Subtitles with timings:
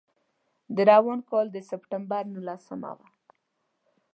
[0.75, 3.07] د روان کال د سپټمبر نولسمه وه.